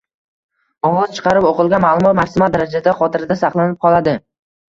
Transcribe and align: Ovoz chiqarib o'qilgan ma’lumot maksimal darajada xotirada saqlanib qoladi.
Ovoz 0.87 1.11
chiqarib 1.17 1.45
o'qilgan 1.49 1.83
ma’lumot 1.85 2.17
maksimal 2.21 2.55
darajada 2.57 2.97
xotirada 3.01 3.39
saqlanib 3.45 3.77
qoladi. 3.87 4.15